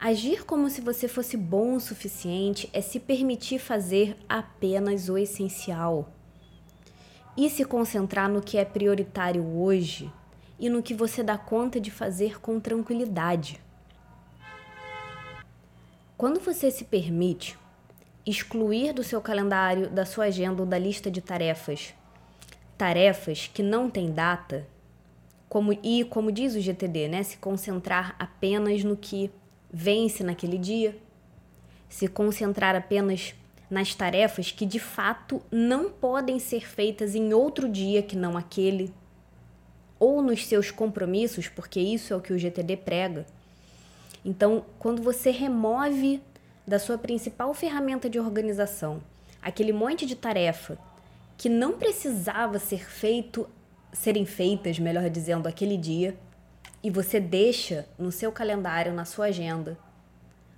Agir 0.00 0.46
como 0.46 0.70
se 0.70 0.80
você 0.80 1.06
fosse 1.06 1.36
bom 1.36 1.74
o 1.74 1.80
suficiente 1.80 2.70
é 2.72 2.80
se 2.80 2.98
permitir 2.98 3.58
fazer 3.58 4.16
apenas 4.26 5.10
o 5.10 5.18
essencial 5.18 6.10
e 7.36 7.50
se 7.50 7.62
concentrar 7.66 8.26
no 8.26 8.40
que 8.40 8.56
é 8.56 8.64
prioritário 8.64 9.46
hoje 9.46 10.10
e 10.58 10.70
no 10.70 10.82
que 10.82 10.94
você 10.94 11.22
dá 11.22 11.36
conta 11.36 11.78
de 11.78 11.90
fazer 11.90 12.40
com 12.40 12.58
tranquilidade. 12.58 13.60
Quando 16.16 16.40
você 16.40 16.70
se 16.70 16.84
permite 16.84 17.58
excluir 18.26 18.92
do 18.92 19.02
seu 19.02 19.20
calendário, 19.20 19.88
da 19.90 20.04
sua 20.04 20.26
agenda 20.26 20.62
ou 20.62 20.68
da 20.68 20.78
lista 20.78 21.10
de 21.10 21.20
tarefas 21.20 21.94
tarefas 22.80 23.50
que 23.52 23.62
não 23.62 23.90
têm 23.90 24.10
data, 24.10 24.66
como 25.50 25.78
e 25.82 26.02
como 26.02 26.32
diz 26.32 26.54
o 26.54 26.60
GTD, 26.62 27.08
né, 27.08 27.22
se 27.22 27.36
concentrar 27.36 28.16
apenas 28.18 28.82
no 28.82 28.96
que 28.96 29.30
vence 29.70 30.24
naquele 30.24 30.56
dia, 30.56 30.96
se 31.90 32.08
concentrar 32.08 32.74
apenas 32.74 33.34
nas 33.68 33.94
tarefas 33.94 34.50
que 34.50 34.64
de 34.64 34.78
fato 34.78 35.42
não 35.52 35.90
podem 35.90 36.38
ser 36.38 36.66
feitas 36.66 37.14
em 37.14 37.34
outro 37.34 37.68
dia 37.68 38.02
que 38.02 38.16
não 38.16 38.34
aquele. 38.34 38.94
ou 39.98 40.22
nos 40.22 40.46
seus 40.46 40.70
compromissos, 40.70 41.48
porque 41.48 41.78
isso 41.78 42.14
é 42.14 42.16
o 42.16 42.22
que 42.22 42.32
o 42.32 42.38
GTD 42.38 42.78
prega. 42.78 43.26
Então, 44.24 44.64
quando 44.78 45.02
você 45.02 45.30
remove 45.30 46.22
da 46.70 46.78
sua 46.78 46.96
principal 46.96 47.52
ferramenta 47.52 48.08
de 48.08 48.20
organização 48.20 49.02
aquele 49.42 49.72
monte 49.72 50.06
de 50.06 50.14
tarefa 50.14 50.78
que 51.36 51.48
não 51.48 51.72
precisava 51.72 52.60
ser 52.60 52.88
feito, 52.88 53.48
serem 53.92 54.24
feitas, 54.24 54.78
melhor 54.78 55.10
dizendo, 55.10 55.48
aquele 55.48 55.76
dia, 55.76 56.16
e 56.80 56.88
você 56.88 57.18
deixa 57.18 57.88
no 57.98 58.12
seu 58.12 58.30
calendário, 58.30 58.92
na 58.92 59.04
sua 59.04 59.26
agenda, 59.26 59.76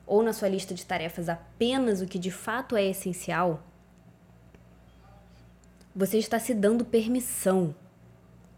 ou 0.06 0.22
na 0.22 0.34
sua 0.34 0.48
lista 0.48 0.74
de 0.74 0.84
tarefas 0.84 1.30
apenas 1.30 2.02
o 2.02 2.06
que 2.06 2.18
de 2.18 2.30
fato 2.30 2.76
é 2.76 2.84
essencial, 2.84 3.62
você 5.96 6.18
está 6.18 6.38
se 6.38 6.52
dando 6.52 6.84
permissão 6.84 7.74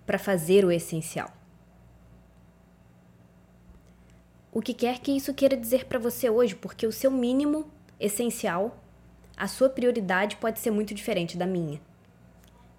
para 0.04 0.18
fazer 0.18 0.64
o 0.64 0.72
essencial. 0.72 1.30
O 4.54 4.62
que 4.62 4.72
quer 4.72 5.00
que 5.00 5.10
isso 5.10 5.34
queira 5.34 5.56
dizer 5.56 5.86
para 5.86 5.98
você 5.98 6.30
hoje, 6.30 6.54
porque 6.54 6.86
o 6.86 6.92
seu 6.92 7.10
mínimo 7.10 7.68
essencial, 7.98 8.80
a 9.36 9.48
sua 9.48 9.68
prioridade 9.68 10.36
pode 10.36 10.60
ser 10.60 10.70
muito 10.70 10.94
diferente 10.94 11.36
da 11.36 11.44
minha. 11.44 11.80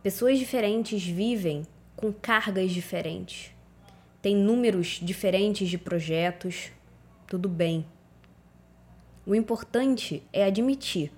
Pessoas 0.01 0.39
diferentes 0.39 1.05
vivem 1.05 1.67
com 1.93 2.13
cargas 2.13 2.71
diferentes, 2.71 3.51
têm 4.21 4.37
números 4.37 5.01
diferentes 5.01 5.67
de 5.67 5.77
projetos, 5.77 6.71
tudo 7.27 7.49
bem. 7.49 7.85
O 9.25 9.35
importante 9.35 10.23
é 10.31 10.45
admitir. 10.45 11.11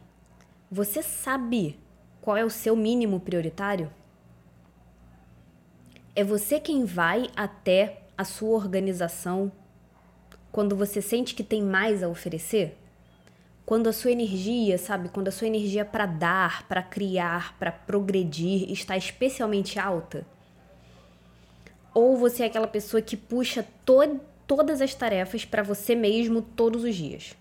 Você 0.71 1.03
sabe 1.03 1.77
qual 2.19 2.35
é 2.35 2.43
o 2.43 2.49
seu 2.49 2.75
mínimo 2.75 3.19
prioritário? 3.19 3.93
É 6.15 6.23
você 6.23 6.59
quem 6.59 6.83
vai 6.83 7.29
até 7.35 8.01
a 8.17 8.23
sua 8.23 8.57
organização 8.57 9.51
quando 10.51 10.75
você 10.75 11.01
sente 11.01 11.35
que 11.35 11.43
tem 11.43 11.61
mais 11.61 12.03
a 12.03 12.07
oferecer? 12.07 12.77
Quando 13.65 13.87
a 13.87 13.93
sua 13.93 14.11
energia, 14.11 14.77
sabe, 14.77 15.09
quando 15.09 15.27
a 15.27 15.31
sua 15.31 15.47
energia 15.47 15.83
para 15.83 16.05
dar, 16.05 16.67
para 16.67 16.81
criar, 16.81 17.57
para 17.57 17.71
progredir 17.71 18.71
está 18.71 18.95
especialmente 18.95 19.77
alta? 19.79 20.25
Ou 21.93 22.17
você 22.17 22.43
é 22.43 22.45
aquela 22.45 22.67
pessoa 22.67 23.01
que 23.01 23.17
puxa 23.17 23.65
to 23.85 24.19
todas 24.45 24.81
as 24.81 24.95
tarefas 24.95 25.43
para 25.43 25.63
você 25.63 25.95
mesmo 25.95 26.41
todos 26.41 26.83
os 26.83 26.95
dias? 26.95 27.35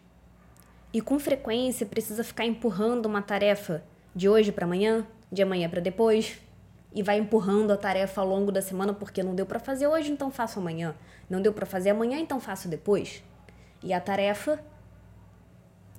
e 0.97 1.01
com 1.03 1.19
frequência 1.19 1.85
precisa 1.85 2.25
ficar 2.25 2.47
empurrando 2.47 3.05
uma 3.05 3.21
tarefa 3.21 3.85
de 4.15 4.31
hoje 4.31 4.51
para 4.51 4.65
amanhã, 4.65 5.07
de 5.31 5.43
amanhã 5.43 5.69
para 5.69 5.79
depois, 5.79 6.39
e 6.97 7.03
vai 7.03 7.19
empurrando 7.19 7.71
a 7.73 7.77
tarefa 7.77 8.23
ao 8.23 8.27
longo 8.27 8.51
da 8.51 8.63
semana 8.63 8.95
porque 8.95 9.23
não 9.23 9.35
deu 9.35 9.45
para 9.45 9.61
fazer 9.61 9.87
hoje, 9.87 10.11
então 10.11 10.31
faço 10.31 10.59
amanhã. 10.59 10.95
Não 11.29 11.43
deu 11.43 11.53
para 11.53 11.67
fazer 11.67 11.91
amanhã, 11.91 12.19
então 12.19 12.41
faço 12.41 12.69
depois. 12.69 13.23
E 13.83 13.93
a 13.93 14.01
tarefa 14.01 14.59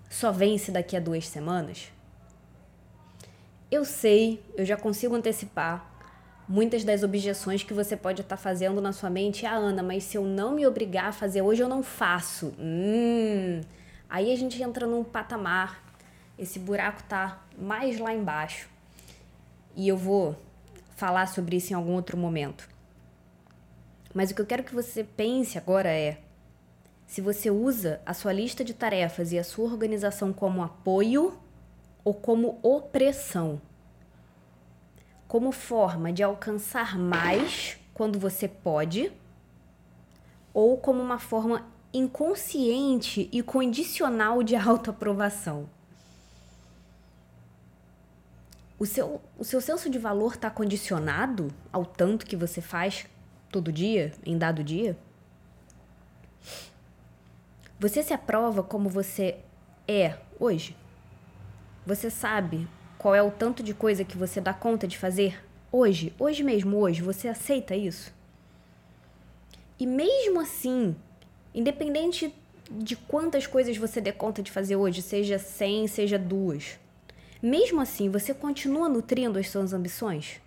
só 0.09 0.31
vence 0.31 0.71
daqui 0.71 0.97
a 0.97 0.99
duas 0.99 1.27
semanas. 1.27 1.91
Eu 3.69 3.85
sei, 3.85 4.43
eu 4.55 4.65
já 4.65 4.75
consigo 4.75 5.15
antecipar 5.15 5.87
muitas 6.49 6.83
das 6.83 7.03
objeções 7.03 7.61
que 7.61 7.75
você 7.75 7.95
pode 7.95 8.21
estar 8.21 8.37
fazendo 8.37 8.81
na 8.81 8.91
sua 8.91 9.11
mente. 9.11 9.45
Ah, 9.45 9.53
Ana, 9.53 9.83
mas 9.83 10.03
se 10.03 10.17
eu 10.17 10.23
não 10.23 10.55
me 10.55 10.65
obrigar 10.65 11.09
a 11.09 11.11
fazer 11.11 11.43
hoje, 11.43 11.61
eu 11.61 11.69
não 11.69 11.83
faço. 11.83 12.55
Hum, 12.57 13.61
Aí 14.09 14.31
a 14.31 14.35
gente 14.37 14.63
entra 14.63 14.87
num 14.87 15.03
patamar, 15.03 15.83
esse 16.39 16.57
buraco 16.57 17.03
tá 17.03 17.41
mais 17.55 17.99
lá 17.99 18.13
embaixo. 18.13 18.69
E 19.75 19.87
eu 19.87 19.97
vou 19.97 20.35
falar 20.97 21.27
sobre 21.27 21.55
isso 21.55 21.71
em 21.71 21.75
algum 21.75 21.93
outro 21.93 22.17
momento. 22.17 22.67
Mas 24.13 24.31
o 24.31 24.35
que 24.35 24.41
eu 24.41 24.45
quero 24.45 24.63
que 24.63 24.73
você 24.73 25.03
pense 25.03 25.57
agora 25.57 25.89
é: 25.89 26.17
se 27.05 27.21
você 27.21 27.49
usa 27.51 28.01
a 28.05 28.13
sua 28.13 28.33
lista 28.33 28.65
de 28.65 28.73
tarefas 28.73 29.31
e 29.31 29.37
a 29.37 29.43
sua 29.43 29.65
organização 29.65 30.33
como 30.33 30.63
apoio 30.63 31.37
ou 32.03 32.13
como 32.13 32.59
opressão, 32.63 33.61
como 35.27 35.51
forma 35.51 36.11
de 36.11 36.23
alcançar 36.23 36.97
mais 36.97 37.77
quando 37.93 38.17
você 38.17 38.47
pode, 38.47 39.11
ou 40.51 40.77
como 40.77 41.01
uma 41.01 41.19
forma 41.19 41.67
inconsciente 41.93 43.29
e 43.31 43.43
condicional 43.43 44.41
de 44.41 44.55
autoaprovação. 44.57 45.69
O 48.79 48.85
seu, 48.85 49.21
o 49.37 49.43
seu 49.43 49.59
senso 49.59 49.89
de 49.89 49.97
valor 49.97 50.35
está 50.35 50.49
condicionado 50.49 51.51
ao 51.71 51.85
tanto 51.85 52.25
que 52.25 52.35
você 52.35 52.61
faz 52.61 53.07
todo 53.49 53.71
dia, 53.71 54.13
em 54.25 54.37
dado 54.37 54.63
dia? 54.63 54.97
Você 57.79 58.03
se 58.03 58.13
aprova 58.13 58.61
como 58.63 58.89
você 58.89 59.37
é 59.87 60.15
hoje? 60.39 60.75
Você 61.85 62.09
sabe 62.09 62.67
qual 62.97 63.15
é 63.15 63.21
o 63.21 63.31
tanto 63.31 63.63
de 63.63 63.73
coisa 63.73 64.03
que 64.03 64.17
você 64.17 64.39
dá 64.39 64.53
conta 64.53 64.87
de 64.87 64.97
fazer 64.97 65.43
hoje? 65.71 66.13
Hoje 66.19 66.43
mesmo, 66.43 66.77
hoje, 66.77 67.01
você 67.01 67.27
aceita 67.27 67.75
isso? 67.75 68.13
E 69.79 69.85
mesmo 69.85 70.39
assim, 70.39 70.95
Independente 71.57 72.31
de 72.69 72.95
quantas 72.95 73.47
coisas 73.47 73.75
você 73.77 73.99
dê 73.99 74.11
conta 74.11 74.43
de 74.43 74.51
fazer 74.51 74.75
hoje, 74.75 75.01
seja 75.01 75.39
100, 75.39 75.87
seja 75.87 76.19
duas, 76.19 76.77
mesmo 77.41 77.81
assim 77.81 78.09
você 78.09 78.33
continua 78.33 78.89
nutrindo 78.89 79.39
as 79.39 79.49
suas 79.49 79.73
ambições? 79.73 80.41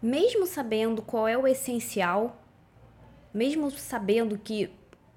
Mesmo 0.00 0.46
sabendo 0.46 1.02
qual 1.02 1.26
é 1.26 1.36
o 1.36 1.46
essencial, 1.46 2.40
mesmo 3.34 3.70
sabendo 3.70 4.38
que, 4.38 4.70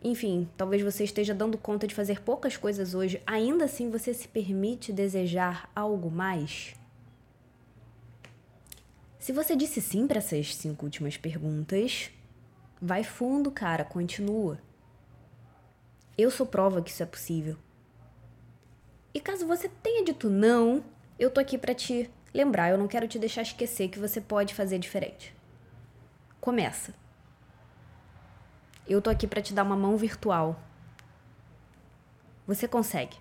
enfim, 0.04 0.50
talvez 0.58 0.82
você 0.82 1.04
esteja 1.04 1.34
dando 1.34 1.58
conta 1.58 1.86
de 1.86 1.96
fazer 1.96 2.22
poucas 2.22 2.58
coisas 2.58 2.94
hoje, 2.94 3.22
ainda 3.26 3.66
assim 3.66 3.90
você 3.90 4.14
se 4.14 4.28
permite 4.28 4.92
desejar 4.92 5.70
algo 5.76 6.10
mais? 6.10 6.74
Se 9.20 9.32
você 9.32 9.56
disse 9.56 9.80
sim 9.80 10.08
para 10.08 10.18
essas 10.18 10.56
cinco 10.56 10.86
últimas 10.86 11.16
perguntas, 11.16 12.10
Vai 12.84 13.04
fundo, 13.04 13.52
cara, 13.52 13.86
continua. 13.86 14.58
Eu 16.18 16.32
sou 16.32 16.48
prova 16.48 16.82
que 16.82 16.90
isso 16.90 17.04
é 17.04 17.06
possível. 17.06 17.56
E 19.13 19.19
caso 19.19 19.45
você 19.45 19.67
tenha 19.67 20.04
dito 20.04 20.30
não, 20.30 20.84
eu 21.19 21.30
tô 21.30 21.39
aqui 21.39 21.58
para 21.58 21.74
te 21.76 22.10
lembrar, 22.34 22.69
eu 22.69 22.78
não 22.78 22.88
quero 22.88 23.08
te 23.08 23.19
deixar 23.19 23.41
esquecer 23.41 23.89
que 23.89 24.00
você 24.00 24.21
pode 24.21 24.54
fazer 24.54 24.80
diferente. 24.80 25.36
Começa. 26.39 26.93
Eu 28.88 29.02
tô 29.02 29.10
aqui 29.10 29.28
para 29.28 29.41
te 29.41 29.54
dar 29.54 29.63
uma 29.63 29.76
mão 29.76 29.97
virtual. 29.97 30.60
Você 32.47 32.67
consegue. 32.67 33.17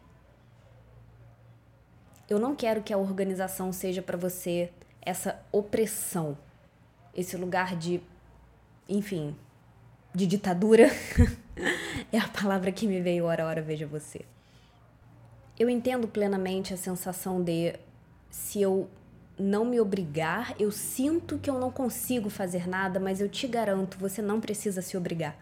Eu 2.28 2.38
não 2.38 2.54
quero 2.54 2.82
que 2.82 2.92
a 2.92 2.98
organização 2.98 3.72
seja 3.72 4.00
para 4.00 4.16
você 4.16 4.72
essa 5.02 5.42
opressão, 5.50 6.38
esse 7.14 7.36
lugar 7.36 7.76
de, 7.76 8.00
enfim, 8.88 9.36
de 10.14 10.26
ditadura 10.26 10.88
é 12.12 12.18
a 12.18 12.28
palavra 12.28 12.70
que 12.70 12.86
me 12.86 13.00
veio 13.00 13.24
hora 13.24 13.44
a 13.44 13.46
hora 13.46 13.62
veja 13.62 13.86
você. 13.86 14.24
Eu 15.60 15.68
entendo 15.68 16.08
plenamente 16.08 16.72
a 16.72 16.76
sensação 16.78 17.44
de 17.44 17.78
se 18.30 18.62
eu 18.62 18.88
não 19.38 19.62
me 19.62 19.78
obrigar, 19.78 20.54
eu 20.58 20.72
sinto 20.72 21.38
que 21.38 21.50
eu 21.50 21.58
não 21.58 21.70
consigo 21.70 22.30
fazer 22.30 22.66
nada, 22.66 22.98
mas 22.98 23.20
eu 23.20 23.28
te 23.28 23.46
garanto, 23.46 23.98
você 23.98 24.22
não 24.22 24.40
precisa 24.40 24.80
se 24.80 24.96
obrigar. 24.96 25.36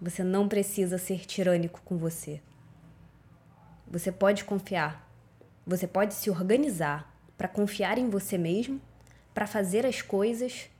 Você 0.00 0.22
não 0.22 0.46
precisa 0.46 0.96
ser 0.96 1.26
tirânico 1.26 1.82
com 1.84 1.98
você. 1.98 2.40
Você 3.84 4.12
pode 4.12 4.44
confiar. 4.44 5.10
Você 5.66 5.88
pode 5.88 6.14
se 6.14 6.30
organizar 6.30 7.12
para 7.36 7.48
confiar 7.48 7.98
em 7.98 8.08
você 8.08 8.38
mesmo, 8.38 8.80
para 9.34 9.48
fazer 9.48 9.84
as 9.84 10.02
coisas 10.02 10.70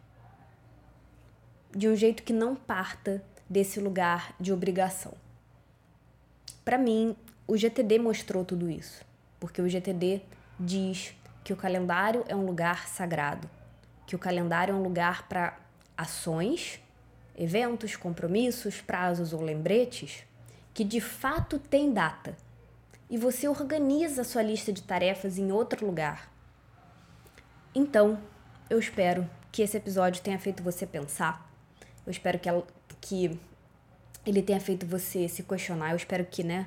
de 1.77 1.89
um 1.89 1.97
jeito 1.97 2.23
que 2.23 2.33
não 2.33 2.55
parta 2.55 3.25
desse 3.51 3.81
lugar 3.81 4.37
de 4.39 4.53
obrigação. 4.53 5.15
Para 6.65 6.79
mim, 6.79 7.17
o 7.49 7.57
GTD 7.57 7.99
mostrou 7.99 8.45
tudo 8.45 8.71
isso, 8.71 9.05
porque 9.41 9.61
o 9.61 9.69
GTD 9.69 10.23
diz 10.61 11.13
que 11.43 11.53
o 11.53 11.57
calendário 11.57 12.25
é 12.29 12.37
um 12.37 12.47
lugar 12.47 12.87
sagrado, 12.87 13.51
que 14.07 14.15
o 14.15 14.19
calendário 14.21 14.73
é 14.73 14.77
um 14.77 14.83
lugar 14.83 15.27
para 15.29 15.59
ações, 15.97 16.79
eventos, 17.37 17.97
compromissos, 17.97 18.81
prazos 18.81 19.33
ou 19.33 19.43
lembretes 19.43 20.23
que 20.73 20.85
de 20.85 21.01
fato 21.01 21.59
tem 21.59 21.93
data. 21.93 22.37
E 23.11 23.19
você 23.19 23.49
organiza 23.49 24.23
a 24.23 24.25
sua 24.25 24.43
lista 24.43 24.73
de 24.73 24.83
tarefas 24.83 25.39
em 25.39 25.51
outro 25.51 25.85
lugar. 25.85 26.31
Então, 27.75 28.21
eu 28.71 28.79
espero 28.79 29.29
que 29.51 29.63
esse 29.63 29.77
episódio 29.77 30.23
tenha 30.23 30.39
feito 30.39 30.63
você 30.63 30.87
pensar 30.87 31.49
eu 32.09 32.11
espero 32.11 32.39
que, 32.39 32.49
ela, 32.49 32.67
que 33.03 33.39
ele 34.25 34.43
tenha 34.43 34.59
feito 34.59 34.87
você 34.87 35.29
se 35.29 35.43
questionar. 35.43 35.91
Eu 35.91 35.97
espero 35.97 36.25
que, 36.25 36.43
né, 36.43 36.67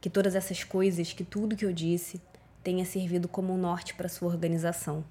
que 0.00 0.08
todas 0.08 0.34
essas 0.34 0.64
coisas, 0.64 1.12
que 1.12 1.24
tudo 1.24 1.56
que 1.56 1.64
eu 1.64 1.72
disse 1.72 2.20
tenha 2.62 2.84
servido 2.84 3.28
como 3.28 3.52
um 3.52 3.58
norte 3.58 3.94
para 3.94 4.08
sua 4.08 4.28
organização. 4.28 5.04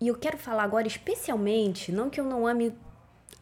E 0.00 0.08
eu 0.08 0.14
quero 0.14 0.36
falar 0.36 0.62
agora 0.62 0.86
especialmente, 0.86 1.90
não 1.90 2.10
que 2.10 2.20
eu 2.20 2.24
não 2.24 2.46
ame, 2.46 2.74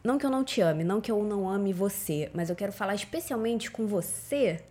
não 0.03 0.17
que 0.17 0.25
eu 0.25 0.29
não 0.29 0.43
te 0.43 0.61
ame, 0.61 0.83
não 0.83 1.01
que 1.01 1.11
eu 1.11 1.21
não 1.23 1.49
ame 1.49 1.73
você, 1.73 2.29
mas 2.33 2.49
eu 2.49 2.55
quero 2.55 2.71
falar 2.71 2.95
especialmente 2.95 3.69
com 3.69 3.85
você 3.85 4.63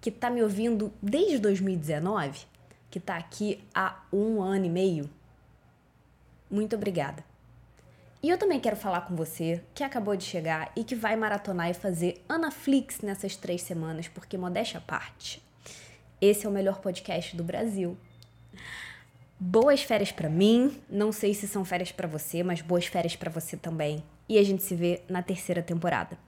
que 0.00 0.10
tá 0.10 0.30
me 0.30 0.42
ouvindo 0.42 0.92
desde 1.02 1.38
2019, 1.38 2.46
que 2.90 3.00
tá 3.00 3.16
aqui 3.16 3.62
há 3.74 4.02
um 4.12 4.40
ano 4.40 4.64
e 4.64 4.70
meio. 4.70 5.10
Muito 6.50 6.76
obrigada. 6.76 7.27
E 8.20 8.28
eu 8.28 8.36
também 8.36 8.58
quero 8.58 8.74
falar 8.74 9.02
com 9.02 9.14
você 9.14 9.62
que 9.74 9.84
acabou 9.84 10.16
de 10.16 10.24
chegar 10.24 10.72
e 10.74 10.82
que 10.82 10.96
vai 10.96 11.14
maratonar 11.14 11.70
e 11.70 11.74
fazer 11.74 12.22
Anaflix 12.28 13.00
nessas 13.00 13.36
três 13.36 13.62
semanas, 13.62 14.08
porque 14.08 14.36
modéstia 14.36 14.78
à 14.78 14.80
parte, 14.80 15.40
esse 16.20 16.44
é 16.44 16.48
o 16.48 16.52
melhor 16.52 16.80
podcast 16.80 17.36
do 17.36 17.44
Brasil. 17.44 17.96
Boas 19.38 19.84
férias 19.84 20.10
para 20.10 20.28
mim. 20.28 20.80
Não 20.90 21.12
sei 21.12 21.32
se 21.32 21.46
são 21.46 21.64
férias 21.64 21.92
para 21.92 22.08
você, 22.08 22.42
mas 22.42 22.60
boas 22.60 22.86
férias 22.86 23.14
para 23.14 23.30
você 23.30 23.56
também. 23.56 24.02
E 24.28 24.36
a 24.36 24.42
gente 24.42 24.64
se 24.64 24.74
vê 24.74 25.00
na 25.08 25.22
terceira 25.22 25.62
temporada. 25.62 26.18